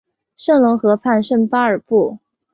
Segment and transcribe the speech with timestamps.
[0.35, 2.17] 盖隆河畔圣巴尔布。